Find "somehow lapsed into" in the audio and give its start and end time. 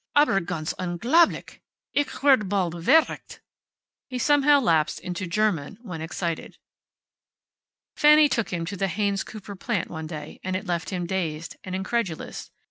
4.17-5.27